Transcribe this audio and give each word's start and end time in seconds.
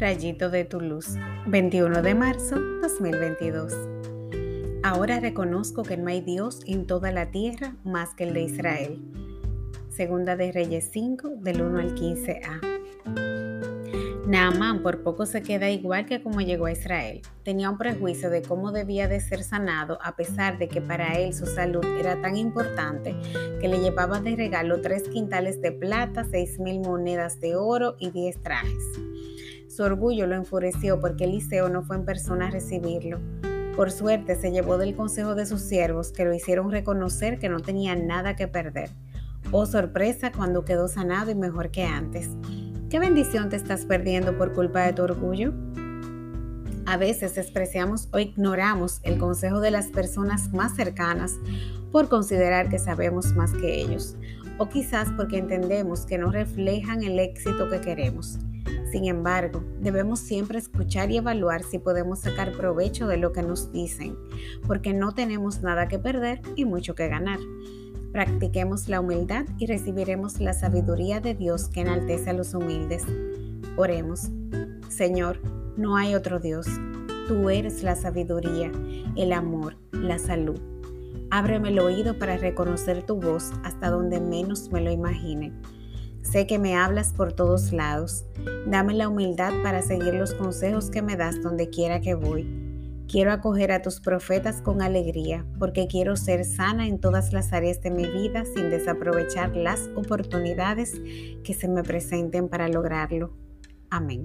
Rayito 0.00 0.50
de 0.50 0.64
tu 0.64 0.80
luz, 0.80 1.14
21 1.46 2.02
de 2.02 2.14
marzo 2.16 2.56
2022. 2.82 3.72
Ahora 4.82 5.20
reconozco 5.20 5.84
que 5.84 5.96
no 5.96 6.08
hay 6.08 6.20
Dios 6.20 6.62
en 6.66 6.88
toda 6.88 7.12
la 7.12 7.30
tierra 7.30 7.76
más 7.84 8.12
que 8.14 8.24
el 8.24 8.34
de 8.34 8.42
Israel. 8.42 9.00
Segunda 9.90 10.34
de 10.34 10.50
Reyes 10.50 10.88
5, 10.92 11.36
del 11.36 11.62
1 11.62 11.78
al 11.78 11.94
15a. 11.94 12.74
Naamán 14.26 14.82
por 14.82 15.04
poco 15.04 15.26
se 15.26 15.42
queda 15.42 15.70
igual 15.70 16.06
que 16.06 16.20
como 16.24 16.40
llegó 16.40 16.66
a 16.66 16.72
Israel. 16.72 17.22
Tenía 17.44 17.70
un 17.70 17.78
prejuicio 17.78 18.30
de 18.30 18.42
cómo 18.42 18.72
debía 18.72 19.06
de 19.06 19.20
ser 19.20 19.44
sanado 19.44 20.00
a 20.02 20.16
pesar 20.16 20.58
de 20.58 20.66
que 20.66 20.80
para 20.80 21.12
él 21.20 21.32
su 21.34 21.46
salud 21.46 21.84
era 21.84 22.20
tan 22.20 22.36
importante 22.36 23.14
que 23.60 23.68
le 23.68 23.78
llevaba 23.78 24.20
de 24.20 24.34
regalo 24.34 24.80
tres 24.80 25.08
quintales 25.08 25.62
de 25.62 25.70
plata, 25.70 26.24
seis 26.28 26.58
mil 26.58 26.80
monedas 26.80 27.38
de 27.38 27.54
oro 27.54 27.94
y 28.00 28.10
diez 28.10 28.42
trajes. 28.42 29.13
Su 29.74 29.82
orgullo 29.82 30.28
lo 30.28 30.36
enfureció 30.36 31.00
porque 31.00 31.24
Eliseo 31.24 31.68
no 31.68 31.82
fue 31.82 31.96
en 31.96 32.04
persona 32.04 32.46
a 32.46 32.50
recibirlo. 32.50 33.18
Por 33.74 33.90
suerte 33.90 34.36
se 34.36 34.52
llevó 34.52 34.78
del 34.78 34.94
consejo 34.94 35.34
de 35.34 35.46
sus 35.46 35.62
siervos 35.62 36.12
que 36.12 36.24
lo 36.24 36.32
hicieron 36.32 36.70
reconocer 36.70 37.40
que 37.40 37.48
no 37.48 37.58
tenía 37.58 37.96
nada 37.96 38.36
que 38.36 38.46
perder. 38.46 38.90
Oh 39.50 39.66
sorpresa 39.66 40.30
cuando 40.30 40.64
quedó 40.64 40.86
sanado 40.86 41.32
y 41.32 41.34
mejor 41.34 41.72
que 41.72 41.82
antes. 41.82 42.28
¿Qué 42.88 43.00
bendición 43.00 43.48
te 43.48 43.56
estás 43.56 43.84
perdiendo 43.84 44.38
por 44.38 44.52
culpa 44.52 44.82
de 44.82 44.92
tu 44.92 45.02
orgullo? 45.02 45.52
A 46.86 46.96
veces 46.96 47.34
despreciamos 47.34 48.08
o 48.12 48.20
ignoramos 48.20 49.00
el 49.02 49.18
consejo 49.18 49.58
de 49.58 49.72
las 49.72 49.88
personas 49.88 50.52
más 50.52 50.76
cercanas 50.76 51.32
por 51.90 52.08
considerar 52.08 52.68
que 52.68 52.78
sabemos 52.78 53.34
más 53.34 53.50
que 53.52 53.80
ellos, 53.80 54.14
o 54.58 54.68
quizás 54.68 55.08
porque 55.16 55.38
entendemos 55.38 56.06
que 56.06 56.18
no 56.18 56.30
reflejan 56.30 57.02
el 57.02 57.18
éxito 57.18 57.68
que 57.68 57.80
queremos. 57.80 58.38
Sin 58.94 59.06
embargo, 59.06 59.64
debemos 59.80 60.20
siempre 60.20 60.56
escuchar 60.56 61.10
y 61.10 61.16
evaluar 61.16 61.64
si 61.64 61.80
podemos 61.80 62.20
sacar 62.20 62.52
provecho 62.52 63.08
de 63.08 63.16
lo 63.16 63.32
que 63.32 63.42
nos 63.42 63.72
dicen, 63.72 64.16
porque 64.68 64.94
no 64.94 65.12
tenemos 65.12 65.62
nada 65.62 65.88
que 65.88 65.98
perder 65.98 66.40
y 66.54 66.64
mucho 66.64 66.94
que 66.94 67.08
ganar. 67.08 67.40
Practiquemos 68.12 68.88
la 68.88 69.00
humildad 69.00 69.46
y 69.58 69.66
recibiremos 69.66 70.38
la 70.38 70.52
sabiduría 70.52 71.18
de 71.18 71.34
Dios 71.34 71.68
que 71.70 71.80
enaltece 71.80 72.30
a 72.30 72.34
los 72.34 72.54
humildes. 72.54 73.02
Oremos. 73.76 74.30
Señor, 74.90 75.40
no 75.76 75.96
hay 75.96 76.14
otro 76.14 76.38
Dios. 76.38 76.68
Tú 77.26 77.50
eres 77.50 77.82
la 77.82 77.96
sabiduría, 77.96 78.70
el 79.16 79.32
amor, 79.32 79.76
la 79.90 80.20
salud. 80.20 80.60
Ábreme 81.30 81.70
el 81.70 81.80
oído 81.80 82.16
para 82.16 82.36
reconocer 82.36 83.02
tu 83.02 83.16
voz 83.16 83.50
hasta 83.64 83.90
donde 83.90 84.20
menos 84.20 84.70
me 84.70 84.80
lo 84.80 84.92
imagine. 84.92 85.52
Sé 86.24 86.48
que 86.48 86.58
me 86.58 86.74
hablas 86.74 87.12
por 87.12 87.32
todos 87.32 87.72
lados. 87.72 88.24
Dame 88.66 88.94
la 88.94 89.08
humildad 89.08 89.52
para 89.62 89.82
seguir 89.82 90.14
los 90.14 90.34
consejos 90.34 90.90
que 90.90 91.02
me 91.02 91.16
das 91.16 91.40
donde 91.42 91.70
quiera 91.70 92.00
que 92.00 92.14
voy. 92.14 92.48
Quiero 93.06 93.30
acoger 93.30 93.70
a 93.70 93.82
tus 93.82 94.00
profetas 94.00 94.62
con 94.62 94.82
alegría, 94.82 95.46
porque 95.58 95.86
quiero 95.86 96.16
ser 96.16 96.44
sana 96.44 96.88
en 96.88 96.98
todas 96.98 97.32
las 97.32 97.52
áreas 97.52 97.80
de 97.82 97.90
mi 97.90 98.06
vida 98.06 98.44
sin 98.44 98.70
desaprovechar 98.70 99.54
las 99.54 99.90
oportunidades 99.94 100.92
que 101.44 101.54
se 101.54 101.68
me 101.68 101.82
presenten 101.82 102.48
para 102.48 102.68
lograrlo. 102.68 103.36
Amén. 103.90 104.24